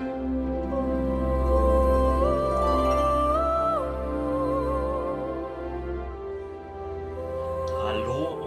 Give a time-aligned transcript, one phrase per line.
[0.00, 0.08] Hallo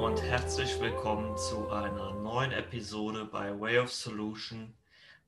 [0.04, 4.74] und herzlich willkommen zu einer neuen Episode bei Way of Solution.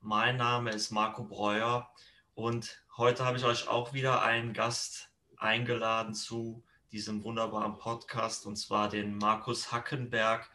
[0.02, 1.92] Mein Name ist Marco Breuer
[2.34, 8.56] und heute habe ich euch auch wieder einen Gast eingeladen zu diesem wunderbaren Podcast und
[8.56, 10.50] zwar den Markus Hackenberg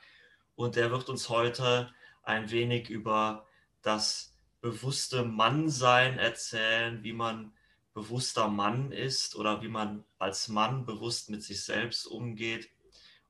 [0.57, 1.95] und der wird uns heute
[2.25, 3.47] ein wenig über
[3.83, 4.30] das
[4.61, 7.53] bewusste Mannsein erzählen, wie man
[7.93, 12.71] bewusster Mann ist oder wie man als Mann bewusst mit sich selbst umgeht.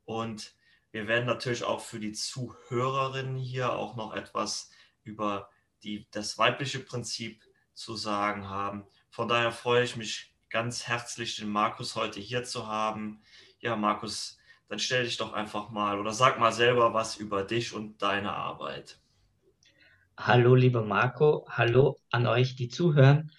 [0.05, 0.55] Und
[0.93, 4.71] wir werden natürlich auch für die Zuhörerinnen hier auch noch etwas
[5.05, 5.49] über
[5.83, 7.43] die, das weibliche Prinzip
[7.75, 8.87] zu sagen haben.
[9.11, 13.23] Von daher freue ich mich ganz herzlich, den Markus heute hier zu haben.
[13.61, 14.39] Ja, Markus,
[14.69, 18.33] dann stell dich doch einfach mal oder sag mal selber was über dich und deine
[18.33, 19.01] Arbeit.
[20.23, 21.47] Hallo, lieber Marco.
[21.49, 23.33] Hallo an euch, die zuhören.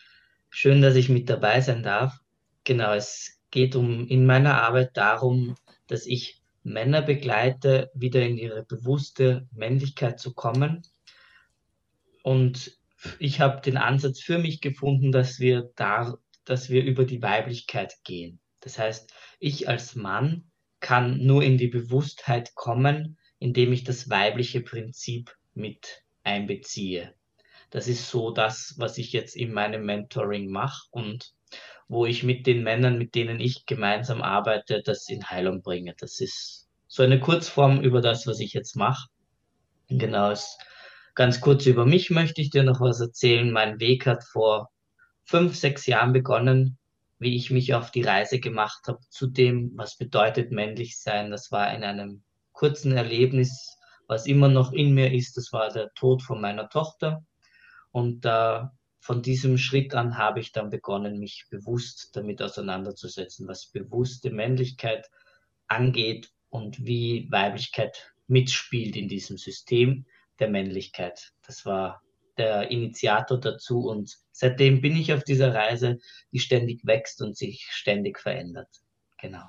[0.49, 2.19] Schön, dass ich mit dabei sein darf.
[2.63, 8.63] Genau, es geht um in meiner Arbeit darum, dass ich Männer begleite, wieder in ihre
[8.63, 10.81] bewusste Männlichkeit zu kommen.
[12.23, 12.79] Und
[13.19, 17.93] ich habe den Ansatz für mich gefunden, dass wir da, dass wir über die Weiblichkeit
[18.03, 18.39] gehen.
[18.59, 20.45] Das heißt, ich als Mann
[20.79, 27.13] kann nur in die Bewusstheit kommen, indem ich das weibliche Prinzip mit einbeziehe.
[27.69, 31.33] Das ist so das, was ich jetzt in meinem Mentoring mache und
[31.87, 35.93] wo ich mit den Männern, mit denen ich gemeinsam arbeite, das in Heilung bringe.
[35.97, 39.09] Das ist so eine Kurzform über das, was ich jetzt mache.
[39.89, 40.33] Genau,
[41.15, 43.51] ganz kurz über mich möchte ich dir noch was erzählen.
[43.51, 44.69] Mein Weg hat vor
[45.23, 46.77] fünf, sechs Jahren begonnen
[47.21, 51.29] wie ich mich auf die Reise gemacht habe zu dem, was bedeutet männlich sein.
[51.29, 53.77] Das war in einem kurzen Erlebnis,
[54.11, 55.37] was immer noch in mir ist.
[55.37, 57.25] Das war der Tod von meiner Tochter.
[57.91, 58.59] Und äh,
[58.99, 65.09] von diesem Schritt an habe ich dann begonnen, mich bewusst damit auseinanderzusetzen, was bewusste Männlichkeit
[65.67, 70.05] angeht und wie Weiblichkeit mitspielt in diesem System
[70.39, 71.31] der Männlichkeit.
[71.47, 72.01] Das war
[72.35, 75.99] der Initiator dazu und seitdem bin ich auf dieser Reise,
[76.33, 78.81] die ständig wächst und sich ständig verändert.
[79.17, 79.45] Genau.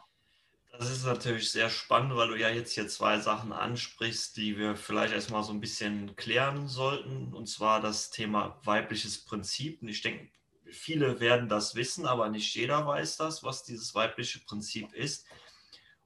[0.72, 4.74] Das ist natürlich sehr spannend, weil du ja jetzt hier zwei Sachen ansprichst, die wir
[4.74, 7.34] vielleicht erstmal so ein bisschen klären sollten.
[7.34, 9.82] Und zwar das Thema weibliches Prinzip.
[9.82, 10.30] Und ich denke,
[10.70, 15.26] viele werden das wissen, aber nicht jeder weiß das, was dieses weibliche Prinzip ist.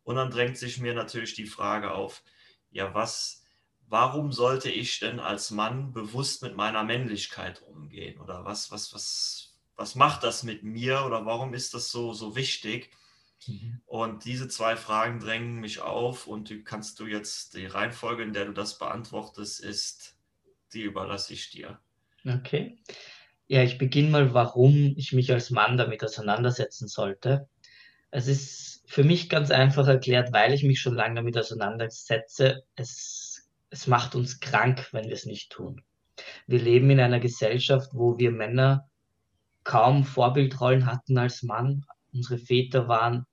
[0.03, 2.23] Und dann drängt sich mir natürlich die Frage auf,
[2.71, 3.47] ja, was
[3.89, 8.21] warum sollte ich denn als Mann bewusst mit meiner Männlichkeit umgehen?
[8.21, 11.05] Oder was, was, was, was macht das mit mir?
[11.07, 12.91] Oder warum ist das so, so wichtig?
[13.47, 13.81] Mhm.
[13.87, 18.33] Und diese zwei Fragen drängen mich auf und die kannst du jetzt, die Reihenfolge, in
[18.33, 20.17] der du das beantwortest, ist,
[20.73, 21.79] die überlasse ich dir.
[22.27, 22.79] Okay.
[23.49, 27.49] Ja, ich beginne mal, warum ich mich als Mann damit auseinandersetzen sollte.
[28.11, 32.65] Es ist für mich ganz einfach erklärt, weil ich mich schon lange damit auseinandersetze.
[32.75, 33.37] Es
[33.71, 35.83] es macht uns krank, wenn wir es nicht tun.
[36.47, 38.89] Wir leben in einer Gesellschaft, wo wir Männer
[39.65, 41.85] kaum Vorbildrollen hatten als Mann.
[42.17, 43.27] Unsere Väter waren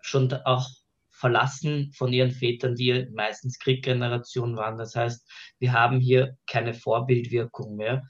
[0.00, 0.68] schon auch
[1.10, 4.78] verlassen von ihren Vätern, die meistens Krieggenerationen waren.
[4.78, 8.02] Das heißt, wir haben hier keine Vorbildwirkung mehr.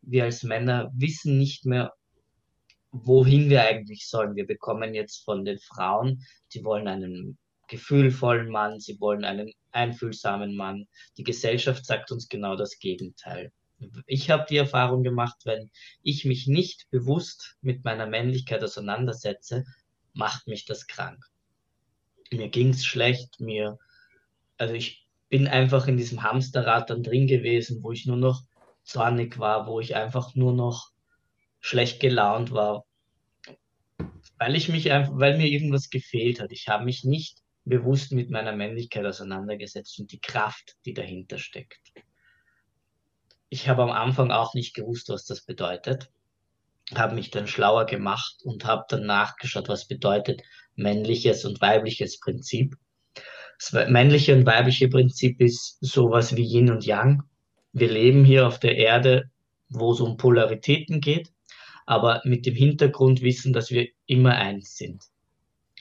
[0.00, 1.92] Wir als Männer wissen nicht mehr,
[2.90, 4.36] wohin wir eigentlich sollen.
[4.36, 6.24] Wir bekommen jetzt von den Frauen,
[6.54, 10.86] die wollen einen gefühlvollen Mann, sie wollen einen einfühlsamen Mann.
[11.18, 13.52] Die Gesellschaft sagt uns genau das Gegenteil.
[14.06, 15.70] Ich habe die Erfahrung gemacht, wenn
[16.02, 19.64] ich mich nicht bewusst mit meiner Männlichkeit auseinandersetze,
[20.12, 21.24] macht mich das krank.
[22.30, 23.78] Mir ging es schlecht, mir,
[24.56, 28.42] also ich bin einfach in diesem Hamsterrad dann drin gewesen, wo ich nur noch
[28.84, 30.90] zornig war, wo ich einfach nur noch
[31.60, 32.84] schlecht gelaunt war,
[34.38, 36.52] weil ich mich einfach, weil mir irgendwas gefehlt hat.
[36.52, 41.80] Ich habe mich nicht bewusst mit meiner Männlichkeit auseinandergesetzt und die Kraft, die dahinter steckt.
[43.54, 46.10] Ich habe am Anfang auch nicht gewusst, was das bedeutet,
[46.92, 50.42] habe mich dann schlauer gemacht und habe dann nachgeschaut, was bedeutet
[50.74, 52.74] männliches und weibliches Prinzip.
[53.60, 57.22] Das männliche und weibliche Prinzip ist sowas wie Yin und Yang.
[57.72, 59.30] Wir leben hier auf der Erde,
[59.68, 61.30] wo es um Polaritäten geht,
[61.86, 65.04] aber mit dem Hintergrund wissen, dass wir immer eins sind.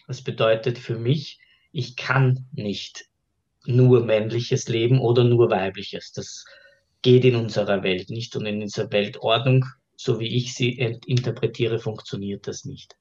[0.06, 1.40] Das bedeutet für mich,
[1.72, 3.06] ich kann nicht
[3.66, 6.12] nur männliches leben oder nur weibliches.
[6.12, 6.46] Das
[7.04, 9.66] geht in unserer Welt nicht und in dieser Weltordnung,
[9.96, 10.72] so wie ich sie
[11.06, 12.96] interpretiere, funktioniert das nicht.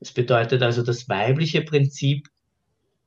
[0.00, 2.28] Das bedeutet also, das weibliche Prinzip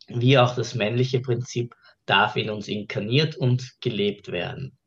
[0.08, 1.76] wie auch das männliche Prinzip
[2.06, 4.78] darf in uns inkarniert und gelebt werden.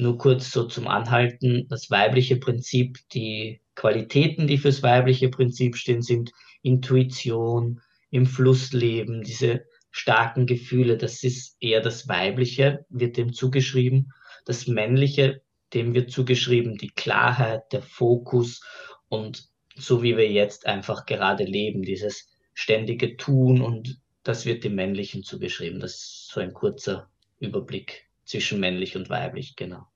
[0.00, 6.02] nur kurz so zum Anhalten, das weibliche Prinzip, die Qualitäten, die fürs weibliche Prinzip stehen,
[6.02, 7.80] sind Intuition,
[8.10, 14.12] im Fluss leben, diese starken Gefühle, das ist eher das Weibliche, wird dem zugeschrieben.
[14.50, 15.42] Das Männliche,
[15.74, 18.60] dem wird zugeschrieben die Klarheit, der Fokus
[19.08, 24.74] und so wie wir jetzt einfach gerade leben, dieses ständige Tun und das wird dem
[24.74, 25.78] Männlichen zugeschrieben.
[25.78, 27.08] Das ist so ein kurzer
[27.38, 29.86] Überblick zwischen männlich und weiblich, genau.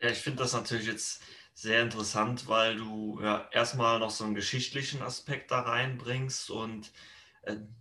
[0.00, 1.22] Ja, ich finde das natürlich jetzt
[1.54, 6.90] sehr interessant, weil du ja erstmal noch so einen geschichtlichen Aspekt da reinbringst und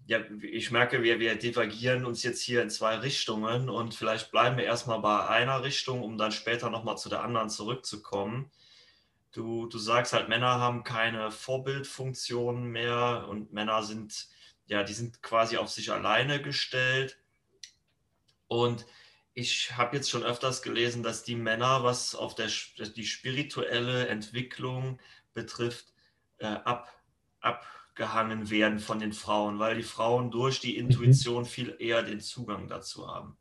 [0.07, 4.57] ja, ich merke, wir, wir divergieren uns jetzt hier in zwei Richtungen und vielleicht bleiben
[4.57, 8.49] wir erstmal bei einer Richtung, um dann später nochmal zu der anderen zurückzukommen.
[9.33, 14.29] Du, du sagst halt, Männer haben keine Vorbildfunktion mehr und Männer sind,
[14.67, 17.19] ja, die sind quasi auf sich alleine gestellt.
[18.47, 18.85] Und
[19.33, 24.99] ich habe jetzt schon öfters gelesen, dass die Männer, was auf der, die spirituelle Entwicklung
[25.33, 25.93] betrifft,
[26.39, 26.91] äh, ab,
[27.97, 30.89] abgehangen werden von den Frauen, weil die Frauen durch die mhm.
[30.89, 33.37] Intuition viel eher den Zugang dazu haben.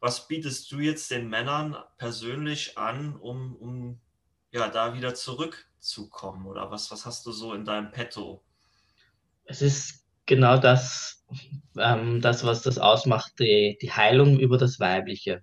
[0.00, 4.00] Was bietest du jetzt den Männern persönlich an, um, um
[4.50, 6.46] ja, da wieder zurückzukommen?
[6.46, 8.42] Oder was, was hast du so in deinem Petto?
[9.44, 11.24] Es ist genau das,
[11.78, 15.42] ähm, das, was das ausmacht, die, die Heilung über das Weibliche.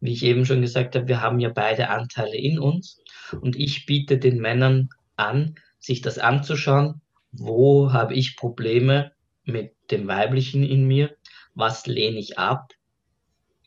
[0.00, 3.00] Wie ich eben schon gesagt habe, wir haben ja beide Anteile in uns
[3.40, 7.02] und ich biete den Männern an, sich das anzuschauen,
[7.40, 9.12] wo habe ich Probleme
[9.44, 11.16] mit dem Weiblichen in mir,
[11.54, 12.72] was lehne ich ab,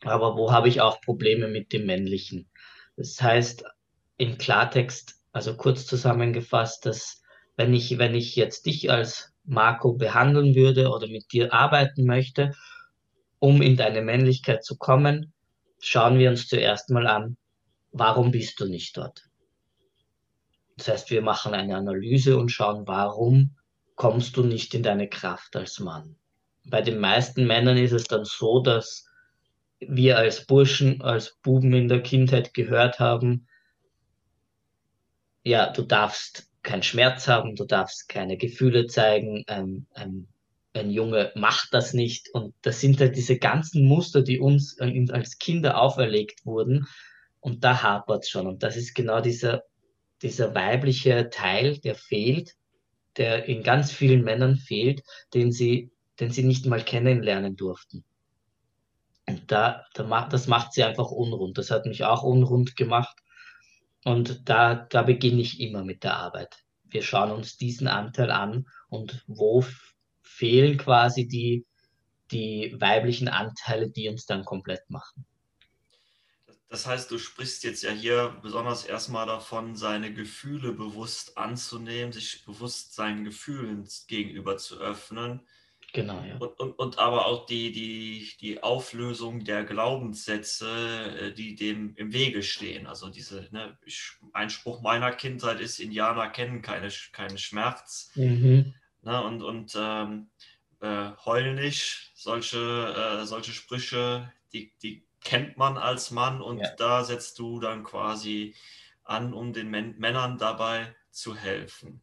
[0.03, 2.49] aber wo habe ich auch Probleme mit dem Männlichen.
[2.97, 3.63] Das heißt,
[4.17, 7.21] im Klartext, also kurz zusammengefasst, dass
[7.55, 12.53] wenn ich, wenn ich jetzt dich als Marco behandeln würde oder mit dir arbeiten möchte,
[13.39, 15.33] um in deine Männlichkeit zu kommen,
[15.79, 17.37] schauen wir uns zuerst mal an,
[17.91, 19.23] warum bist du nicht dort?
[20.77, 23.55] Das heißt, wir machen eine Analyse und schauen, warum
[24.01, 26.15] kommst du nicht in deine Kraft als Mann.
[26.65, 29.05] Bei den meisten Männern ist es dann so, dass
[29.79, 33.45] wir als Burschen, als Buben in der Kindheit gehört haben,
[35.43, 40.27] ja, du darfst keinen Schmerz haben, du darfst keine Gefühle zeigen, ein, ein,
[40.73, 42.33] ein Junge macht das nicht.
[42.33, 46.87] Und das sind halt diese ganzen Muster, die uns als Kinder auferlegt wurden.
[47.39, 48.47] Und da hapert es schon.
[48.47, 49.61] Und das ist genau dieser,
[50.23, 52.55] dieser weibliche Teil, der fehlt,
[53.17, 55.03] der in ganz vielen Männern fehlt,
[55.33, 58.03] den sie, den sie nicht mal kennenlernen durften.
[59.27, 61.57] Und da, da, das macht sie einfach unrund.
[61.57, 63.17] Das hat mich auch unrund gemacht.
[64.03, 66.63] Und da, da beginne ich immer mit der Arbeit.
[66.85, 69.63] Wir schauen uns diesen Anteil an und wo
[70.21, 71.65] fehlen quasi die,
[72.31, 75.25] die weiblichen Anteile, die uns dann komplett machen.
[76.71, 82.43] Das heißt, du sprichst jetzt ja hier besonders erstmal davon, seine Gefühle bewusst anzunehmen, sich
[82.45, 85.41] bewusst seinen Gefühlen gegenüber zu öffnen
[85.93, 86.37] Genau, ja.
[86.37, 90.69] Und, und, und aber auch die, die, die Auflösung der Glaubenssätze,
[91.19, 92.87] äh, die dem im Wege stehen.
[92.87, 93.77] Also diese, ne,
[94.31, 98.11] ein Spruch meiner Kindheit ist, Indianer kennen keine, keinen Schmerz.
[98.15, 98.73] Mhm.
[99.01, 100.29] Ne, und und ähm,
[100.79, 106.75] äh, heul nicht, solche, äh, solche Sprüche, die, die kennt man als Mann und ja.
[106.75, 108.55] da setzt du dann quasi
[109.03, 112.01] an, um den Män Männern dabei zu helfen.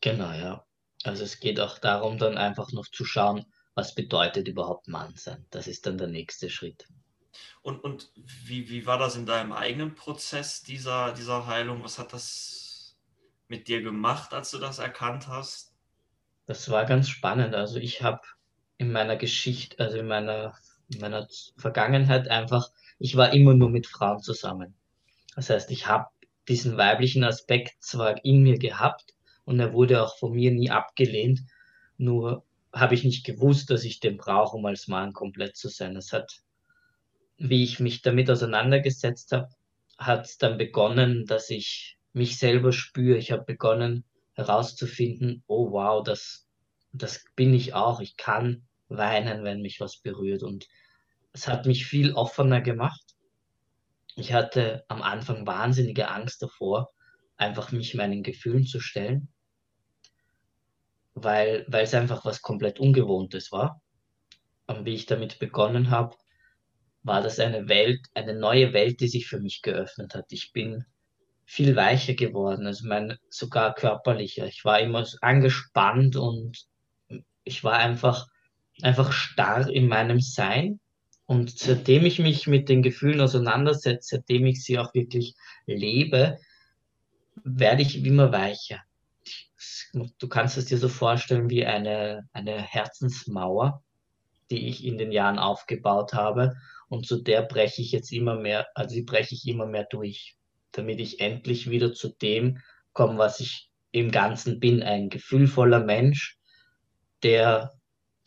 [0.00, 0.64] Genau, ja.
[1.04, 5.46] Also es geht auch darum, dann einfach noch zu schauen, was bedeutet überhaupt Mann sein.
[5.50, 6.86] Das ist dann der nächste Schritt.
[7.62, 11.82] Und, und wie, wie war das in deinem eigenen Prozess dieser, dieser Heilung?
[11.82, 12.96] Was hat das
[13.48, 15.74] mit dir gemacht, als du das erkannt hast?
[16.46, 17.54] Das war ganz spannend.
[17.54, 18.20] Also ich habe
[18.78, 20.54] in meiner Geschichte, also in meiner,
[20.94, 24.74] in meiner Vergangenheit einfach, ich war immer nur mit Frauen zusammen.
[25.34, 26.06] Das heißt, ich habe
[26.48, 31.40] diesen weiblichen Aspekt zwar in mir gehabt, und er wurde auch von mir nie abgelehnt.
[31.98, 35.96] Nur habe ich nicht gewusst, dass ich den brauche, um als Mann komplett zu sein.
[35.96, 36.42] Es hat,
[37.38, 39.48] wie ich mich damit auseinandergesetzt habe,
[39.98, 43.18] hat es dann begonnen, dass ich mich selber spüre.
[43.18, 46.46] Ich habe begonnen herauszufinden, oh wow, das,
[46.92, 48.00] das bin ich auch.
[48.00, 50.42] Ich kann weinen, wenn mich was berührt.
[50.42, 50.66] Und
[51.32, 53.02] es hat mich viel offener gemacht.
[54.16, 56.90] Ich hatte am Anfang wahnsinnige Angst davor,
[57.36, 59.28] einfach mich meinen Gefühlen zu stellen,
[61.14, 63.80] weil, weil es einfach was komplett Ungewohntes war.
[64.66, 66.16] Und wie ich damit begonnen habe,
[67.02, 70.26] war das eine Welt, eine neue Welt, die sich für mich geöffnet hat.
[70.30, 70.84] Ich bin
[71.44, 74.46] viel weicher geworden, also mein, sogar körperlicher.
[74.46, 76.66] Ich war immer angespannt und
[77.44, 78.28] ich war einfach,
[78.82, 80.78] einfach starr in meinem Sein
[81.26, 85.34] Und seitdem ich mich mit den Gefühlen auseinandersetze, seitdem ich sie auch wirklich
[85.66, 86.38] lebe,
[87.44, 88.80] werde ich immer weicher.
[90.18, 93.82] Du kannst es dir so vorstellen wie eine, eine Herzensmauer,
[94.50, 96.56] die ich in den Jahren aufgebaut habe.
[96.88, 100.36] Und zu der breche ich jetzt immer mehr, also die breche ich immer mehr durch,
[100.72, 102.58] damit ich endlich wieder zu dem
[102.92, 104.82] komme, was ich im Ganzen bin.
[104.82, 106.38] Ein gefühlvoller Mensch,
[107.22, 107.72] der,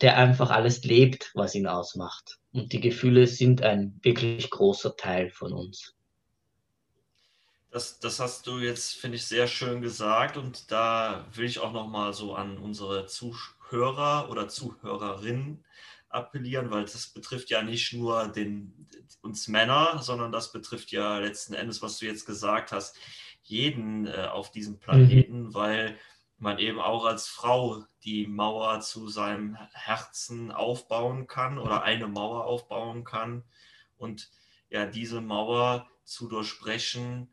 [0.00, 2.38] der einfach alles lebt, was ihn ausmacht.
[2.56, 5.94] Und die Gefühle sind ein wirklich großer Teil von uns.
[7.70, 10.38] Das, das hast du jetzt, finde ich, sehr schön gesagt.
[10.38, 15.66] Und da will ich auch noch mal so an unsere Zuhörer oder Zuhörerinnen
[16.08, 18.88] appellieren, weil das betrifft ja nicht nur den,
[19.20, 22.96] uns Männer, sondern das betrifft ja letzten Endes, was du jetzt gesagt hast,
[23.42, 25.54] jeden äh, auf diesem Planeten, mhm.
[25.54, 25.98] weil
[26.38, 32.44] man eben auch als Frau die Mauer zu seinem Herzen aufbauen kann oder eine Mauer
[32.44, 33.44] aufbauen kann.
[33.96, 34.30] Und
[34.68, 37.28] ja, diese Mauer zu durchbrechen,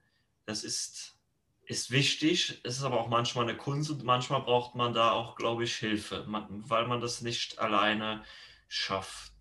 [0.46, 1.18] das ist,
[1.66, 2.62] ist wichtig.
[2.64, 5.76] Es ist aber auch manchmal eine Kunst und manchmal braucht man da auch, glaube ich,
[5.76, 8.24] Hilfe, weil man das nicht alleine
[8.68, 9.34] schafft.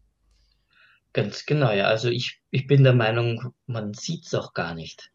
[1.12, 1.84] Ganz genau, ja.
[1.84, 5.12] Also ich, ich bin der Meinung, man sieht es auch gar nicht.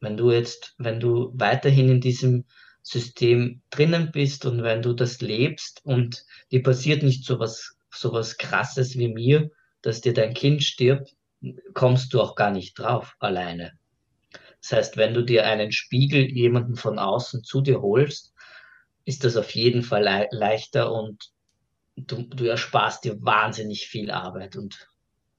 [0.00, 2.44] Wenn du jetzt, wenn du weiterhin in diesem
[2.82, 8.12] System drinnen bist und wenn du das lebst und dir passiert nicht so was, so
[8.12, 9.50] was krasses wie mir,
[9.82, 11.14] dass dir dein Kind stirbt,
[11.74, 13.78] kommst du auch gar nicht drauf alleine.
[14.60, 18.32] Das heißt, wenn du dir einen Spiegel jemanden von außen zu dir holst,
[19.04, 21.30] ist das auf jeden Fall le leichter und
[21.96, 24.88] du, du ersparst dir wahnsinnig viel Arbeit und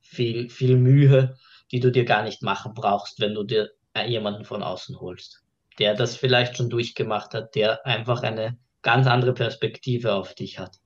[0.01, 1.37] viel, viel Mühe,
[1.71, 3.71] die du dir gar nicht machen brauchst, wenn du dir
[4.07, 5.43] jemanden von außen holst
[5.79, 10.79] der das vielleicht schon durchgemacht hat, der einfach eine ganz andere Perspektive auf dich hat.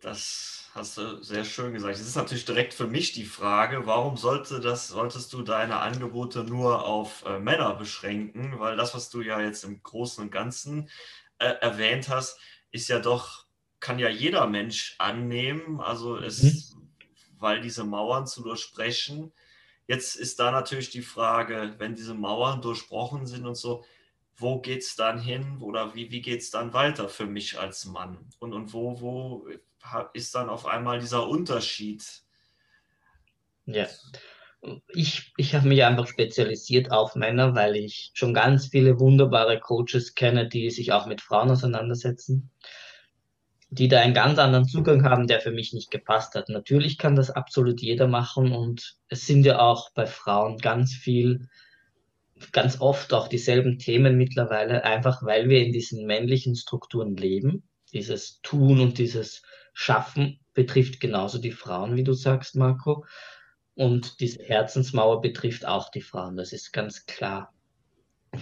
[0.00, 1.94] Das hast du sehr schön gesagt.
[1.94, 6.44] Es ist natürlich direkt für mich die Frage, warum sollte das, solltest du deine Angebote
[6.44, 8.58] nur auf äh, Männer beschränken?
[8.60, 10.88] Weil das, was du ja jetzt im Großen und Ganzen
[11.38, 12.38] äh, erwähnt hast,
[12.70, 13.46] ist ja doch,
[13.80, 15.80] kann ja jeder Mensch annehmen.
[15.80, 16.42] Also es,
[16.74, 16.90] mhm.
[17.38, 19.32] weil diese Mauern zu durchbrechen,
[19.88, 23.84] Jetzt ist da natürlich die Frage, wenn diese Mauern durchbrochen sind und so,
[24.36, 27.86] wo geht es dann hin oder wie, wie geht es dann weiter für mich als
[27.86, 28.18] Mann?
[28.38, 29.48] Und, und wo, wo
[30.12, 32.04] ist dann auf einmal dieser Unterschied?
[33.64, 33.86] Ja,
[34.88, 40.14] ich, ich habe mich einfach spezialisiert auf Männer, weil ich schon ganz viele wunderbare Coaches
[40.14, 42.50] kenne, die sich auch mit Frauen auseinandersetzen
[43.70, 46.48] die da einen ganz anderen Zugang haben, der für mich nicht gepasst hat.
[46.48, 51.48] Natürlich kann das absolut jeder machen und es sind ja auch bei Frauen ganz viel,
[52.52, 57.64] ganz oft auch dieselben Themen mittlerweile, einfach weil wir in diesen männlichen Strukturen leben.
[57.92, 63.04] Dieses Tun und dieses Schaffen betrifft genauso die Frauen, wie du sagst, Marco.
[63.74, 67.52] Und diese Herzensmauer betrifft auch die Frauen, das ist ganz klar.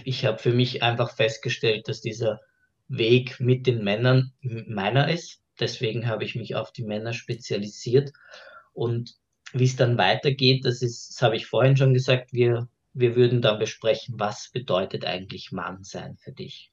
[0.03, 2.39] Ich habe für mich einfach festgestellt, dass dieser
[2.87, 5.41] Weg mit den Männern meiner ist.
[5.59, 8.13] Deswegen habe ich mich auf die Männer spezialisiert.
[8.73, 9.15] Und
[9.53, 13.41] wie es dann weitergeht, das ist, das habe ich vorhin schon gesagt, wir, wir würden
[13.41, 16.71] dann besprechen, was bedeutet eigentlich Mann sein für dich.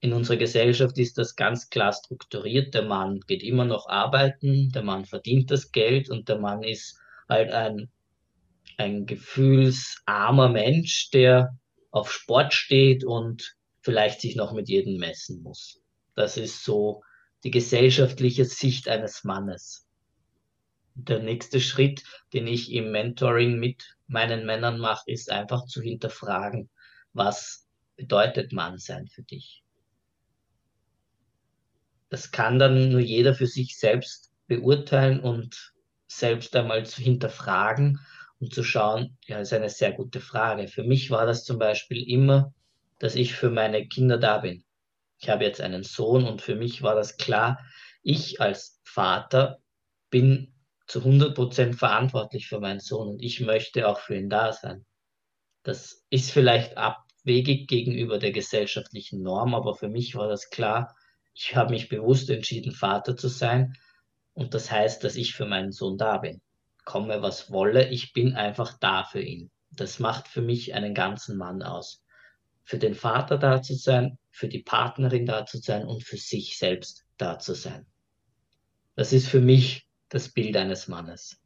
[0.00, 2.74] In unserer Gesellschaft ist das ganz klar strukturiert.
[2.74, 6.98] Der Mann geht immer noch arbeiten, der Mann verdient das Geld und der Mann ist
[7.28, 7.88] halt ein,
[8.76, 11.58] ein gefühlsarmer Mensch, der
[11.90, 15.80] auf Sport steht und vielleicht sich noch mit jedem messen muss.
[16.16, 17.04] Das ist so
[17.44, 19.86] die gesellschaftliche Sicht eines Mannes.
[20.96, 22.02] Der nächste Schritt,
[22.32, 26.68] den ich im Mentoring mit meinen Männern mache, ist einfach zu hinterfragen,
[27.12, 29.62] was bedeutet Mann sein für dich?
[32.08, 35.74] Das kann dann nur jeder für sich selbst beurteilen und
[36.08, 38.00] selbst einmal zu hinterfragen
[38.40, 40.66] und zu schauen, ja, ist eine sehr gute Frage.
[40.66, 42.52] Für mich war das zum Beispiel immer
[42.98, 44.64] dass ich für meine Kinder da bin.
[45.18, 47.58] Ich habe jetzt einen Sohn und für mich war das klar,
[48.02, 49.58] ich als Vater
[50.10, 50.54] bin
[50.86, 54.84] zu 100 Prozent verantwortlich für meinen Sohn und ich möchte auch für ihn da sein.
[55.62, 60.94] Das ist vielleicht abwegig gegenüber der gesellschaftlichen Norm, aber für mich war das klar,
[61.34, 63.76] ich habe mich bewusst entschieden, Vater zu sein
[64.32, 66.40] und das heißt, dass ich für meinen Sohn da bin.
[66.84, 69.50] Komme, was wolle, ich bin einfach da für ihn.
[69.72, 72.05] Das macht für mich einen ganzen Mann aus
[72.66, 76.58] für den Vater da zu sein, für die Partnerin da zu sein und für sich
[76.58, 77.86] selbst da zu sein.
[78.96, 81.40] Das ist für mich das Bild eines Mannes.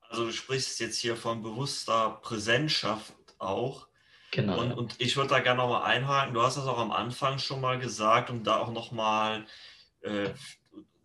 [0.00, 3.86] Also du sprichst jetzt hier von bewusster Präsentschaft auch.
[4.32, 4.60] Genau.
[4.60, 6.34] Und, und ich würde da gerne nochmal einhaken.
[6.34, 9.46] Du hast das auch am Anfang schon mal gesagt und da auch nochmal
[10.00, 10.30] äh,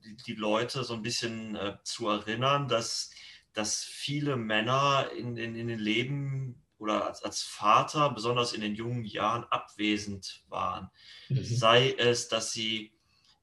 [0.04, 3.12] die, die Leute so ein bisschen äh, zu erinnern, dass,
[3.54, 8.74] dass viele Männer in, in, in den Leben oder als, als Vater, besonders in den
[8.74, 10.90] jungen Jahren, abwesend waren.
[11.28, 11.44] Mhm.
[11.44, 12.94] Sei es, dass sie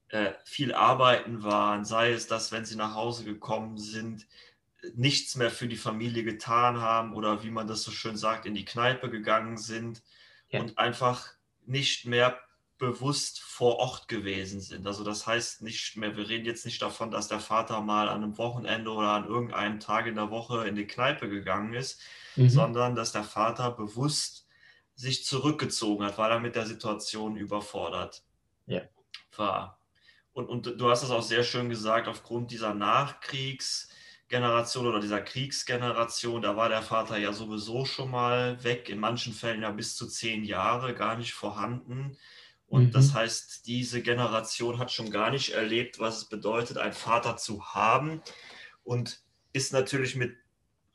[0.09, 4.27] äh, viel arbeiten waren, sei es, dass, wenn sie nach Hause gekommen sind,
[4.93, 8.55] nichts mehr für die Familie getan haben oder wie man das so schön sagt, in
[8.55, 10.03] die Kneipe gegangen sind
[10.49, 10.59] ja.
[10.59, 11.29] und einfach
[11.65, 12.39] nicht mehr
[12.77, 14.85] bewusst vor Ort gewesen sind.
[14.85, 18.23] Also das heißt nicht mehr, wir reden jetzt nicht davon, dass der Vater mal an
[18.23, 22.01] einem Wochenende oder an irgendeinem Tag in der Woche in die Kneipe gegangen ist,
[22.35, 22.49] mhm.
[22.49, 24.47] sondern dass der Vater bewusst
[24.95, 28.23] sich zurückgezogen hat, weil er mit der Situation überfordert
[28.65, 28.81] ja.
[29.35, 29.79] war.
[30.33, 33.89] Und, und du hast es auch sehr schön gesagt, aufgrund dieser Nachkriegs-
[34.29, 39.33] Generation oder dieser Kriegsgeneration, da war der Vater ja sowieso schon mal weg, in manchen
[39.33, 42.17] Fällen ja bis zu zehn Jahre gar nicht vorhanden.
[42.67, 42.91] Und mhm.
[42.91, 47.65] das heißt, diese Generation hat schon gar nicht erlebt, was es bedeutet, einen Vater zu
[47.65, 48.21] haben
[48.83, 49.21] und
[49.53, 50.35] ist natürlich mit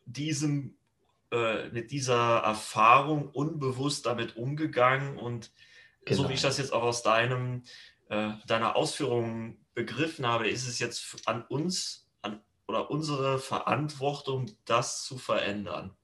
[0.05, 0.77] diesem,
[1.31, 5.17] äh, mit dieser Erfahrung unbewusst damit umgegangen.
[5.19, 5.51] Und
[6.05, 6.23] genau.
[6.23, 7.63] so wie ich das jetzt auch aus deinem,
[8.11, 12.03] äh, deiner Ausführung begriffen habe, ist es jetzt an uns
[12.69, 15.95] oder unsere Verantwortung, das zu verändern.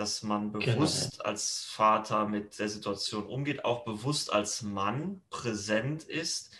[0.00, 1.24] Dass man genau, bewusst genau.
[1.24, 6.54] als Vater mit der Situation umgeht, auch bewusst als Mann präsent ist.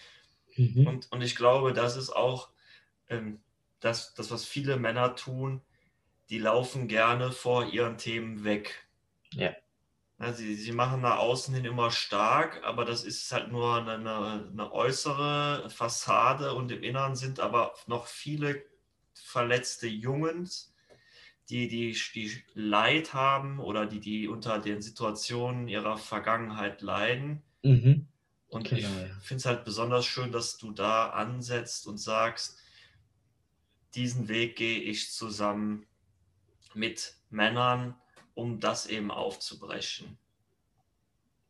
[0.56, 0.86] Mhm.
[0.86, 2.50] Und, und ich glaube, das ist auch
[3.08, 3.40] ähm,
[3.80, 5.62] das, das, was viele Männer tun,
[6.28, 8.86] die laufen gerne vor ihren Themen weg.
[9.32, 9.54] Ja.
[10.18, 14.50] ja sie, sie machen nach außen hin immer stark, aber das ist halt nur eine,
[14.52, 18.62] eine äußere Fassade und im Inneren sind aber noch viele
[19.14, 20.69] verletzte Jungs,
[21.50, 27.42] die, die, die Leid haben oder die, die unter den Situationen ihrer Vergangenheit leiden.
[27.62, 28.06] Mhm.
[28.48, 32.58] Und genau, ich finde es halt besonders schön, dass du da ansetzt und sagst,
[33.94, 35.86] diesen Weg gehe ich zusammen
[36.74, 37.94] mit Männern,
[38.34, 40.16] um das eben aufzubrechen.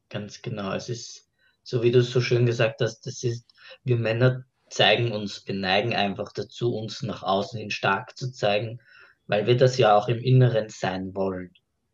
[0.08, 0.72] Ganz genau.
[0.72, 1.30] Es ist,
[1.62, 3.46] so wie du es so schön gesagt hast, das ist,
[3.84, 8.80] wir Männer zeigen uns, wir neigen einfach dazu, uns nach außen hin stark zu zeigen,
[9.30, 11.52] weil wir das ja auch im Inneren sein wollen.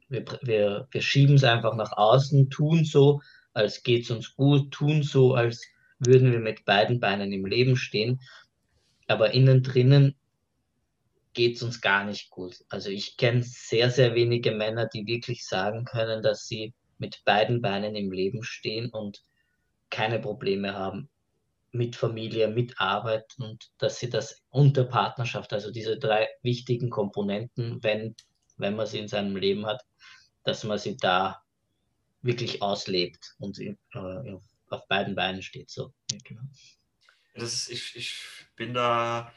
[0.09, 3.21] Wir, wir, wir schieben es einfach nach außen, tun so,
[3.53, 5.63] als geht es uns gut, tun so, als
[5.99, 8.21] würden wir mit beiden Beinen im Leben stehen.
[9.07, 10.17] Aber innen drinnen
[11.35, 12.65] geht es uns gar nicht gut.
[12.71, 17.61] Also ich kenne sehr, sehr wenige Männer, die wirklich sagen können, dass sie mit beiden
[17.61, 19.23] Beinen im Leben stehen und
[19.91, 21.11] keine Probleme haben
[21.73, 27.83] mit Familie, mit Arbeit und dass sie das unter Partnerschaft, also diese drei wichtigen Komponenten,
[27.83, 28.15] wenn,
[28.57, 29.83] wenn man sie in seinem Leben hat,
[30.45, 31.43] dass man sie da
[32.23, 33.77] wirklich auslebt und äh,
[34.71, 35.71] auf beiden Beinen steht.
[35.71, 35.93] So.
[36.11, 36.43] Ja, genau.
[37.35, 38.21] das ich, ich
[38.57, 39.33] bin da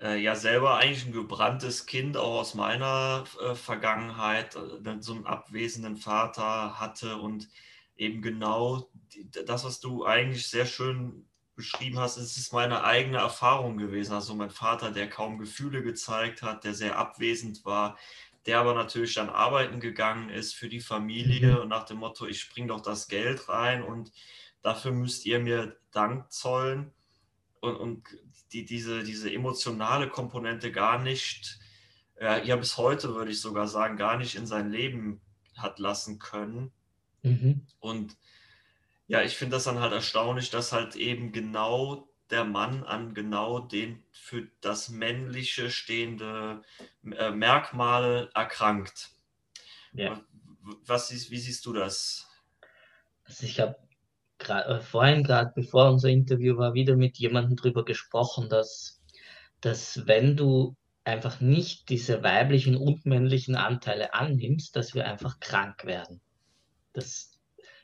[0.00, 5.26] äh, ja selber eigentlich ein gebranntes Kind, auch aus meiner äh, Vergangenheit, äh, so einen
[5.26, 7.48] abwesenden Vater hatte und
[7.96, 13.18] eben genau die, das, was du eigentlich sehr schön beschrieben hast, es ist meine eigene
[13.18, 14.12] Erfahrung gewesen.
[14.12, 17.96] Also mein Vater, der kaum Gefühle gezeigt hat, der sehr abwesend war,
[18.46, 21.62] der aber natürlich dann arbeiten gegangen ist für die Familie mhm.
[21.62, 24.12] und nach dem Motto, ich bringe doch das Geld rein und
[24.62, 26.92] dafür müsst ihr mir Dank zollen
[27.60, 28.04] und, und
[28.52, 31.58] die, diese, diese emotionale Komponente gar nicht,
[32.20, 35.20] ja bis heute würde ich sogar sagen, gar nicht in sein Leben
[35.56, 36.72] hat lassen können.
[37.22, 37.66] Mhm.
[37.80, 38.16] Und
[39.06, 43.60] ja, ich finde das dann halt erstaunlich, dass halt eben genau der Mann an genau
[43.60, 46.62] den für das Männliche stehende
[47.04, 49.10] äh, Merkmal erkrankt.
[49.92, 50.20] Ja.
[50.86, 52.26] Was, wie siehst du das?
[53.24, 53.76] Also ich habe
[54.38, 59.02] äh, vorhin gerade, bevor unser Interview war, wieder mit jemandem darüber gesprochen, dass,
[59.60, 65.84] dass wenn du einfach nicht diese weiblichen und männlichen Anteile annimmst, dass wir einfach krank
[65.84, 66.20] werden.
[66.94, 67.38] Das,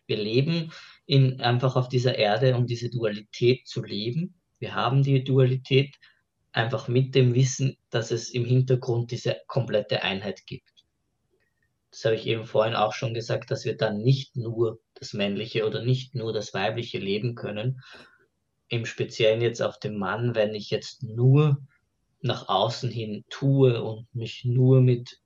[0.06, 0.72] wir leben
[1.10, 4.40] in, einfach auf dieser Erde, um diese Dualität zu leben.
[4.60, 5.96] Wir haben die Dualität
[6.52, 10.70] einfach mit dem Wissen, dass es im Hintergrund diese komplette Einheit gibt.
[11.90, 15.66] Das habe ich eben vorhin auch schon gesagt, dass wir dann nicht nur das männliche
[15.66, 17.80] oder nicht nur das weibliche leben können.
[18.68, 21.58] Im Speziellen jetzt auf dem Mann, wenn ich jetzt nur
[22.20, 25.18] nach außen hin tue und mich nur mit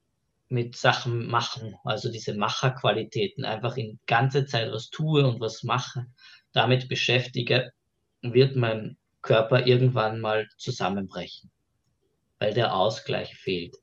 [0.55, 6.07] mit Sachen machen, also diese Macherqualitäten, einfach in ganze Zeit was tue und was mache,
[6.53, 7.73] damit beschäftige,
[8.23, 11.51] wird mein Körper irgendwann mal zusammenbrechen,
[12.39, 13.77] weil der Ausgleich fehlt.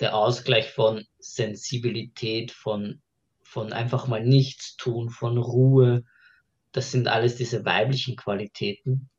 [0.00, 3.02] Der Ausgleich von Sensibilität, von,
[3.42, 6.04] von einfach mal nichts tun, von Ruhe,
[6.72, 9.10] das sind alles diese weiblichen Qualitäten.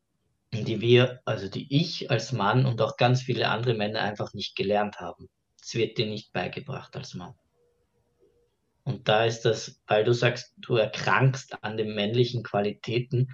[0.51, 4.55] die wir, also die ich als Mann und auch ganz viele andere Männer einfach nicht
[4.55, 5.29] gelernt haben.
[5.63, 7.35] Es wird dir nicht beigebracht als Mann.
[8.83, 13.33] Und da ist das, weil du sagst, du erkrankst an den männlichen Qualitäten,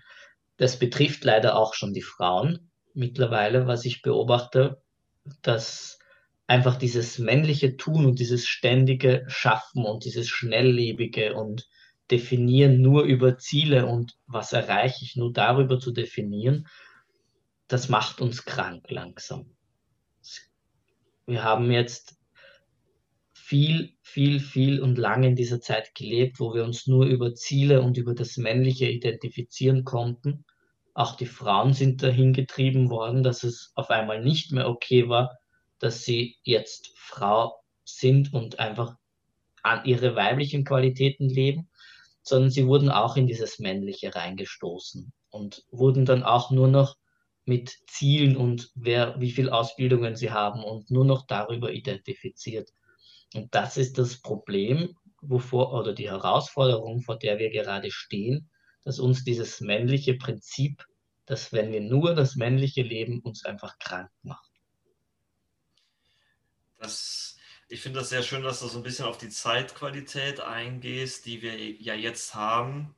[0.57, 4.79] das betrifft leider auch schon die Frauen mittlerweile, was ich beobachte,
[5.41, 5.97] dass
[6.45, 11.67] einfach dieses männliche Tun und dieses ständige Schaffen und dieses schnelllebige und
[12.11, 16.67] definieren nur über Ziele und was erreiche ich nur darüber zu definieren,
[17.67, 19.55] das macht uns krank langsam.
[21.25, 22.18] Wir haben jetzt
[23.49, 27.81] viel, viel, viel und lange in dieser Zeit gelebt, wo wir uns nur über Ziele
[27.81, 30.45] und über das Männliche identifizieren konnten.
[30.93, 35.35] Auch die Frauen sind dahin getrieben worden, dass es auf einmal nicht mehr okay war,
[35.79, 38.95] dass sie jetzt Frau sind und einfach
[39.63, 41.69] an ihre weiblichen Qualitäten leben,
[42.21, 46.97] sondern sie wurden auch in dieses Männliche reingestoßen und wurden dann auch nur noch
[47.45, 52.69] mit Zielen und wer, wie viel Ausbildungen sie haben und nur noch darüber identifiziert.
[53.33, 58.49] Und das ist das Problem, wovor, oder die Herausforderung, vor der wir gerade stehen,
[58.83, 60.85] dass uns dieses männliche Prinzip,
[61.25, 64.49] dass wenn wir nur das männliche leben, uns einfach krank macht.
[66.77, 67.37] Das,
[67.67, 71.41] ich finde das sehr schön, dass du so ein bisschen auf die Zeitqualität eingehst, die
[71.41, 72.95] wir ja jetzt haben.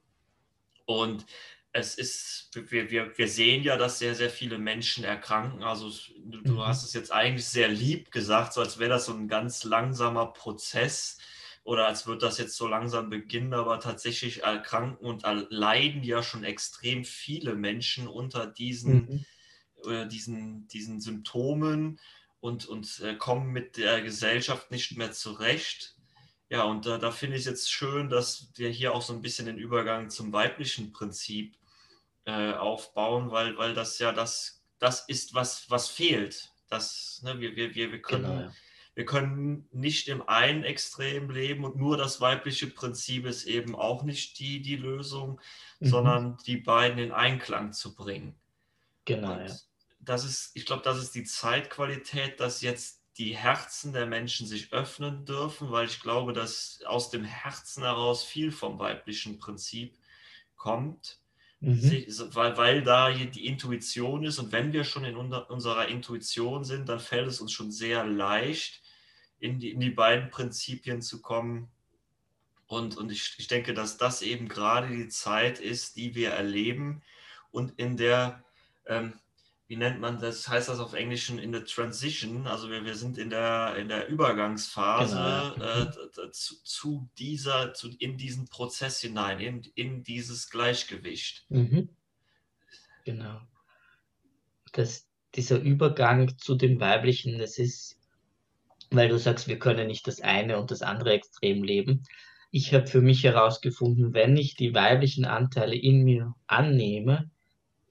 [0.86, 1.26] Und
[1.74, 5.64] es ist, wir, wir, wir sehen ja, dass sehr, sehr viele Menschen erkranken.
[5.64, 6.66] Also du, du mhm.
[6.66, 10.28] hast es jetzt eigentlich sehr lieb gesagt, so als wäre das so ein ganz langsamer
[10.28, 11.18] Prozess
[11.64, 16.44] oder als würde das jetzt so langsam beginnen, aber tatsächlich erkranken und leiden ja schon
[16.44, 19.26] extrem viele Menschen unter diesen,
[19.86, 19.90] mhm.
[19.90, 22.00] äh, diesen, diesen Symptomen
[22.42, 25.96] und, und äh, kommen mit der Gesellschaft nicht mehr zurecht.
[26.50, 29.22] Ja, und da, da finde ich es jetzt schön, dass wir hier auch so ein
[29.22, 31.56] bisschen den Übergang zum weiblichen Prinzip
[32.26, 36.52] äh, aufbauen, weil, weil das ja das, das ist, was, was fehlt.
[36.70, 38.52] Das, ne, wir, wir, wir, wir, können, genau,
[38.96, 44.04] wir können nicht im einen Extrem leben und nur das weibliche Prinzip ist eben auch
[44.04, 45.40] nicht die, die Lösung,
[45.80, 45.88] mhm.
[45.88, 48.36] sondern die beiden in Einklang zu bringen.
[49.06, 49.38] Genau.
[49.38, 49.54] ja.
[50.00, 54.74] Das ist, ich glaube, das ist die Zeitqualität, dass jetzt die Herzen der Menschen sich
[54.74, 59.98] öffnen dürfen, weil ich glaube, dass aus dem Herzen heraus viel vom weiblichen Prinzip
[60.56, 61.21] kommt.
[61.64, 62.08] Mhm.
[62.34, 67.00] weil, weil da die Intuition ist und wenn wir schon in unserer Intuition sind, dann
[67.00, 68.82] fällt es uns schon sehr leicht,
[69.40, 71.70] in die, in die beiden Prinzipien zu kommen.
[72.66, 77.04] Und, und ich, ich denke, dass das eben gerade die Zeit ist, die wir erleben
[77.52, 78.44] und in der
[78.88, 79.14] ähm,
[79.72, 83.18] wie nennt man das, heißt das auf Englisch in der Transition, also wir, wir sind
[83.18, 86.26] in der, in der Übergangsphase genau.
[86.26, 91.46] äh, zu, zu, dieser, zu, in diesen Prozess hinein, in, in dieses Gleichgewicht.
[91.48, 91.88] Mhm.
[93.06, 93.40] Genau.
[94.74, 97.98] Das, dieser Übergang zu dem Weiblichen, das ist,
[98.90, 102.04] weil du sagst, wir können nicht das eine und das andere Extrem leben.
[102.52, 107.31] Ich habe für mich herausgefunden, wenn ich die weiblichen Anteile in mir annehme,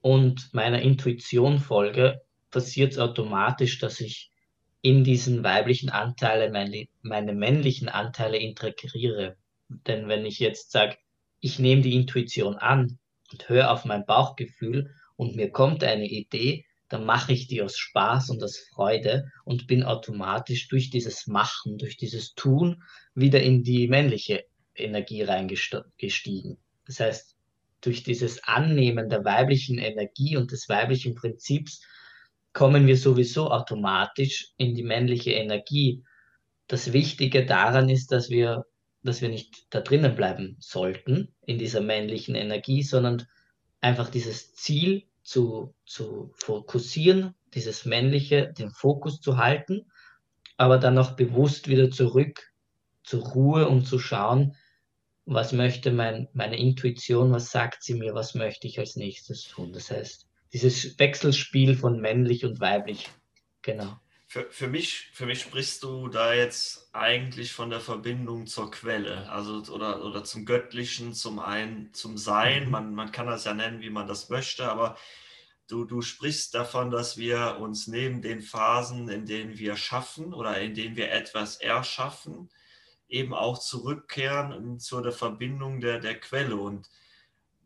[0.01, 4.31] und meiner Intuition folge, passiert es automatisch, dass ich
[4.81, 9.37] in diesen weiblichen Anteile meine, meine männlichen Anteile integriere.
[9.69, 10.97] Denn wenn ich jetzt sage,
[11.39, 12.97] ich nehme die Intuition an
[13.31, 17.77] und höre auf mein Bauchgefühl und mir kommt eine Idee, dann mache ich die aus
[17.77, 22.83] Spaß und aus Freude und bin automatisch durch dieses Machen, durch dieses Tun
[23.15, 24.43] wieder in die männliche
[24.75, 26.57] Energie reingestiegen.
[26.85, 27.37] Das heißt,
[27.81, 31.81] durch dieses Annehmen der weiblichen Energie und des weiblichen Prinzips
[32.53, 36.03] kommen wir sowieso automatisch in die männliche Energie.
[36.67, 38.65] Das Wichtige daran ist, dass wir,
[39.03, 43.25] dass wir nicht da drinnen bleiben sollten, in dieser männlichen Energie, sondern
[43.79, 49.91] einfach dieses Ziel zu, zu fokussieren, dieses männliche, den Fokus zu halten,
[50.57, 52.51] aber dann auch bewusst wieder zurück
[53.03, 54.55] zur Ruhe und zu schauen,
[55.33, 59.73] was möchte mein, meine Intuition, was sagt sie mir, was möchte ich als nächstes tun.
[59.73, 63.09] Das heißt, dieses Wechselspiel von männlich und weiblich,
[63.61, 63.99] genau.
[64.27, 69.29] Für, für, mich, für mich sprichst du da jetzt eigentlich von der Verbindung zur Quelle,
[69.29, 72.65] also oder, oder zum Göttlichen, zum einen, zum Sein.
[72.65, 72.71] Mhm.
[72.71, 74.97] Man, man kann das ja nennen, wie man das möchte, aber
[75.67, 80.59] du, du sprichst davon, dass wir uns neben den Phasen, in denen wir schaffen oder
[80.59, 82.49] in denen wir etwas erschaffen,
[83.11, 86.55] eben auch zurückkehren zu der Verbindung der, der Quelle.
[86.55, 86.89] Und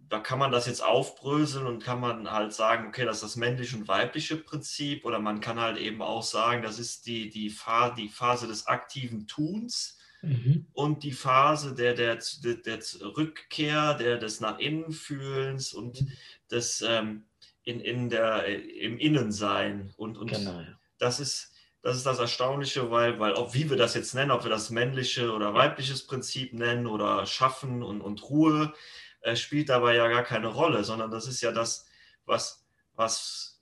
[0.09, 3.35] da kann man das jetzt aufbröseln und kann man halt sagen, okay, das ist das
[3.35, 5.05] männliche und weibliche Prinzip.
[5.05, 8.67] Oder man kann halt eben auch sagen, das ist die, die, Phase, die Phase des
[8.67, 10.65] aktiven Tuns mhm.
[10.73, 12.79] und die Phase der, der, der, der
[13.15, 16.11] Rückkehr, der, des nach innen fühlens und mhm.
[16.49, 17.25] des ähm,
[17.63, 19.93] in, in der, im Innensein.
[19.97, 20.63] Und, und genau,
[20.97, 21.54] das, ist,
[21.85, 24.71] das ist das Erstaunliche, weil, weil auch wie wir das jetzt nennen, ob wir das
[24.71, 28.73] männliche oder weibliches Prinzip nennen oder Schaffen und, und Ruhe,
[29.21, 31.85] äh, spielt dabei ja gar keine Rolle, sondern das ist ja das,
[32.25, 33.61] was, was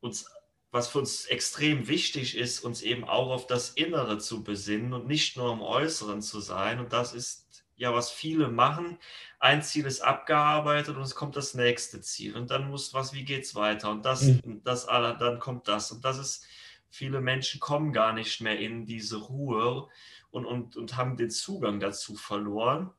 [0.00, 0.26] uns
[0.72, 5.06] was für uns extrem wichtig ist, uns eben auch auf das Innere zu besinnen und
[5.06, 6.80] nicht nur im Äußeren zu sein.
[6.80, 8.98] Und das ist ja, was viele machen.
[9.38, 12.34] Ein Ziel ist abgearbeitet und es kommt das nächste Ziel.
[12.36, 13.90] Und dann muss was, wie geht es weiter?
[13.90, 14.62] Und das, mhm.
[14.64, 15.92] das, dann kommt das.
[15.92, 16.46] Und das ist,
[16.92, 19.88] viele Menschen kommen gar nicht mehr in diese Ruhe
[20.30, 22.90] und, und, und haben den Zugang dazu verloren.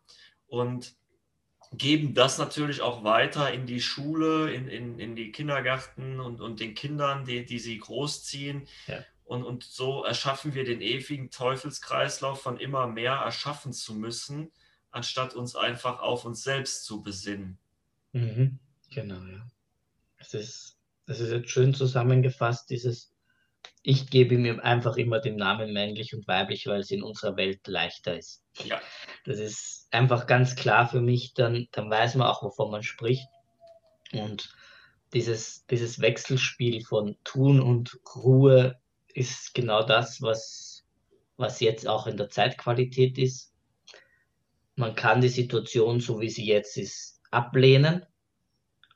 [0.47, 0.95] Und
[1.71, 6.59] geben das natürlich auch weiter in die Schule, in, in, in die Kindergärten und, und
[6.59, 8.67] den Kindern, die, die sie großziehen.
[8.87, 9.03] Ja.
[9.25, 14.51] Und, und so erschaffen wir den ewigen Teufelskreislauf von immer mehr erschaffen zu müssen,
[14.91, 17.59] anstatt uns einfach auf uns selbst zu besinnen.
[18.11, 18.59] Mhm.
[18.91, 19.47] Genau, ja.
[20.17, 23.12] Das ist, das ist jetzt schön zusammengefasst, dieses
[23.83, 27.67] ich gebe mir einfach immer den Namen männlich und weiblich, weil es in unserer Welt
[27.67, 28.41] leichter ist.
[28.63, 28.81] Ja.
[29.25, 33.27] Das ist einfach ganz klar für mich, dann, dann weiß man auch, wovon man spricht.
[34.13, 34.55] Und
[35.13, 38.79] dieses, dieses Wechselspiel von Tun und Ruhe
[39.13, 40.85] ist genau das, was,
[41.35, 43.53] was jetzt auch in der Zeitqualität ist.
[44.75, 48.05] Man kann die Situation, so wie sie jetzt ist, ablehnen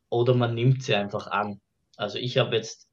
[0.10, 1.60] oder man nimmt sie einfach an.
[1.98, 2.87] Also ich habe jetzt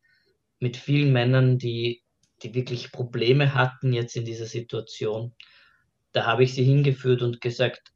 [0.58, 2.02] mit vielen Männern, die,
[2.42, 5.34] die wirklich Probleme hatten jetzt in dieser Situation,
[6.12, 7.92] da habe ich sie hingeführt und gesagt,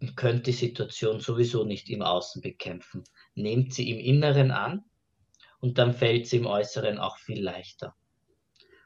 [0.00, 3.04] ihr könnt die Situation sowieso nicht im Außen bekämpfen.
[3.34, 4.84] Nehmt sie im Inneren an
[5.60, 7.94] und dann fällt sie im Äußeren auch viel leichter.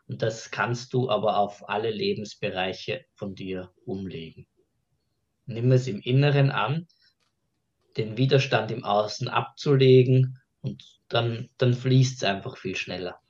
[0.09, 4.47] Und das kannst du aber auf alle Lebensbereiche von dir umlegen.
[5.47, 6.87] Nimm es im Inneren an,
[7.97, 13.21] den Widerstand im Außen abzulegen und dann, dann fließt es einfach viel schneller.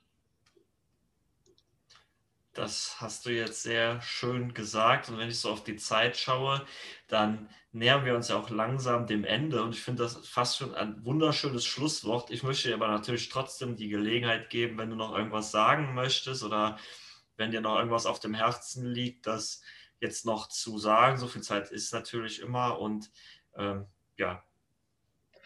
[2.53, 5.09] Das hast du jetzt sehr schön gesagt.
[5.09, 6.65] Und wenn ich so auf die Zeit schaue,
[7.07, 9.61] dann nähern wir uns ja auch langsam dem Ende.
[9.61, 12.31] Und ich finde das fast schon ein wunderschönes Schlusswort.
[12.31, 16.41] Ich möchte dir aber natürlich trotzdem die Gelegenheit geben, wenn du noch irgendwas sagen möchtest
[16.41, 16.79] oder
[17.35, 19.61] wenn dir noch irgendwas auf dem Herzen liegt, das
[19.99, 21.17] jetzt noch zu sagen.
[21.17, 22.79] So viel Zeit ist natürlich immer.
[22.79, 23.11] Und
[23.55, 23.85] ähm,
[24.17, 24.43] ja,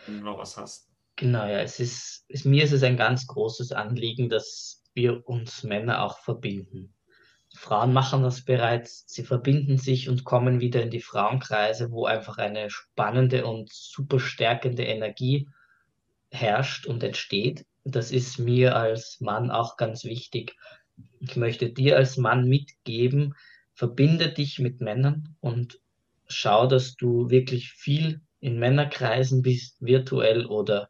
[0.06, 0.91] wenn du noch was hast.
[1.16, 5.64] Genau, ja, es ist, es, mir ist es ein ganz großes Anliegen, dass wir uns
[5.64, 6.94] Männer auch verbinden.
[7.54, 12.38] Frauen machen das bereits, sie verbinden sich und kommen wieder in die Frauenkreise, wo einfach
[12.38, 15.48] eine spannende und super stärkende Energie
[16.32, 17.66] herrscht und entsteht.
[17.84, 20.56] Das ist mir als Mann auch ganz wichtig.
[21.20, 23.36] Ich möchte dir als Mann mitgeben,
[23.74, 25.80] verbinde dich mit Männern und
[26.28, 30.90] schau, dass du wirklich viel in Männerkreisen bist, virtuell oder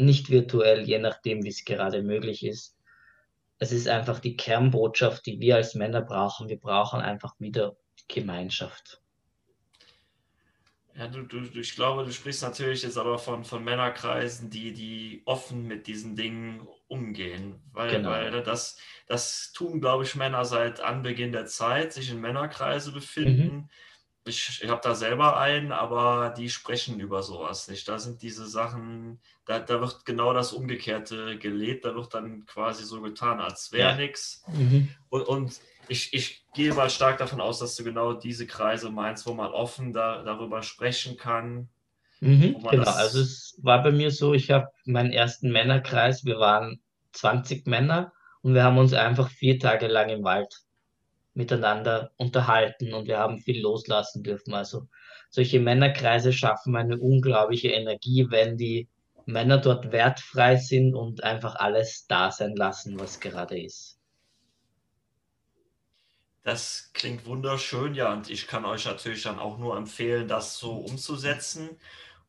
[0.00, 2.76] nicht virtuell, je nachdem, wie es gerade möglich ist
[3.60, 6.48] es ist einfach die Kernbotschaft, die wir als Männer brauchen.
[6.48, 7.76] Wir brauchen einfach wieder
[8.08, 9.02] Gemeinschaft.
[10.96, 15.22] Ja, du, du, ich glaube, du sprichst natürlich jetzt aber von, von Männerkreisen, die, die
[15.26, 17.60] offen mit diesen Dingen umgehen.
[17.72, 18.10] Weil, genau.
[18.10, 23.54] weil das, das tun, glaube ich, Männer seit Anbeginn der Zeit, sich in Männerkreise befinden.
[23.54, 23.68] Mhm
[24.24, 27.88] ich, ich habe da selber einen, aber die sprechen über sowas nicht.
[27.88, 32.84] Da sind diese Sachen, da, da wird genau das Umgekehrte gelebt, da wird dann quasi
[32.84, 33.96] so getan, als wäre ja.
[33.96, 34.44] nichts.
[34.48, 34.88] Mhm.
[35.08, 39.26] Und, und ich, ich gehe mal stark davon aus, dass du genau diese Kreise meinst,
[39.26, 41.68] wo man offen da, darüber sprechen kann.
[42.20, 46.80] Mhm, genau, also es war bei mir so, ich habe meinen ersten Männerkreis, wir waren
[47.12, 50.62] 20 Männer und wir haben uns einfach vier Tage lang im Wald
[51.34, 54.54] miteinander unterhalten und wir haben viel loslassen dürfen.
[54.54, 54.88] Also
[55.30, 58.88] solche Männerkreise schaffen eine unglaubliche Energie, wenn die
[59.26, 63.98] Männer dort wertfrei sind und einfach alles da sein lassen, was gerade ist.
[66.42, 70.72] Das klingt wunderschön, ja, und ich kann euch natürlich dann auch nur empfehlen, das so
[70.72, 71.78] umzusetzen.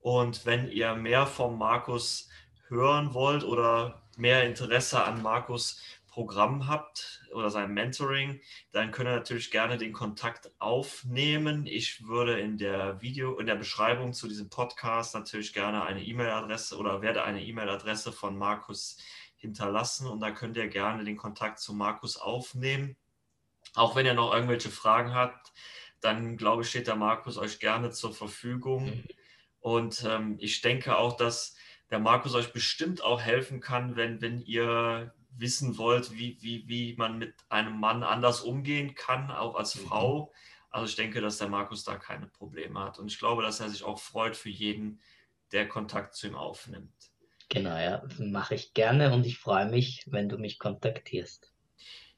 [0.01, 2.29] Und wenn ihr mehr vom Markus
[2.67, 9.15] hören wollt oder mehr Interesse an Markus Programm habt oder sein Mentoring, dann könnt ihr
[9.15, 11.65] natürlich gerne den Kontakt aufnehmen.
[11.65, 16.77] Ich würde in der Video, in der Beschreibung zu diesem Podcast natürlich gerne eine E-Mail-Adresse
[16.77, 18.97] oder werde eine E-Mail-Adresse von Markus
[19.37, 22.97] hinterlassen und da könnt ihr gerne den Kontakt zu Markus aufnehmen.
[23.73, 25.53] Auch wenn ihr noch irgendwelche Fragen habt,
[26.01, 28.85] dann glaube ich, steht der Markus euch gerne zur Verfügung.
[28.85, 29.03] Mhm.
[29.61, 31.55] Und ähm, ich denke auch, dass
[31.89, 36.95] der Markus euch bestimmt auch helfen kann, wenn, wenn ihr wissen wollt, wie, wie, wie
[36.95, 39.87] man mit einem Mann anders umgehen kann, auch als mhm.
[39.87, 40.33] Frau.
[40.69, 42.99] Also ich denke, dass der Markus da keine Probleme hat.
[42.99, 45.01] Und ich glaube, dass er sich auch freut für jeden,
[45.51, 46.93] der Kontakt zu ihm aufnimmt.
[47.49, 51.51] Genau, ja, mache ich gerne und ich freue mich, wenn du mich kontaktierst.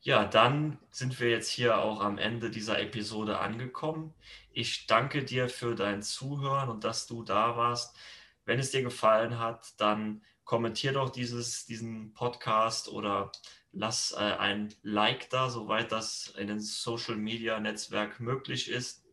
[0.01, 4.13] Ja, dann sind wir jetzt hier auch am Ende dieser Episode angekommen.
[4.51, 7.97] Ich danke dir für dein Zuhören und dass du da warst.
[8.45, 13.31] Wenn es dir gefallen hat, dann kommentier doch dieses, diesen Podcast oder
[13.71, 19.03] lass äh, ein Like da, soweit das in den Social Media Netzwerk möglich ist.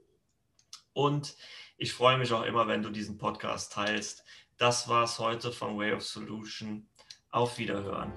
[0.92, 1.36] Und
[1.76, 4.24] ich freue mich auch immer, wenn du diesen Podcast teilst.
[4.58, 6.86] Das war es heute von Way of Solution.
[7.30, 8.12] Auf Wiederhören.